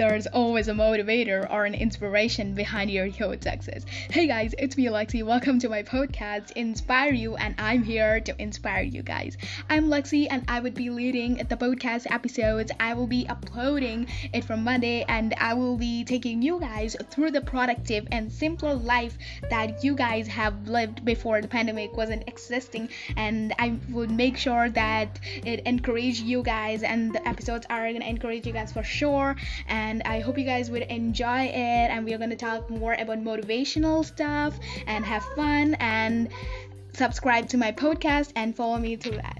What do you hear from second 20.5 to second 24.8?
lived before the pandemic wasn't existing. And I would make sure